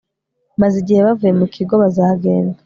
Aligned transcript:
Maze 0.61 0.75
igihe 0.79 0.99
bavuye 1.07 1.33
mu 1.39 1.45
kigo 1.55 1.73
bazagenda 1.81 2.57